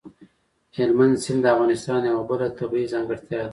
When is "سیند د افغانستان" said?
1.23-2.01